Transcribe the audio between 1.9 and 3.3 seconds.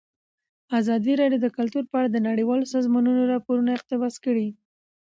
اړه د نړیوالو سازمانونو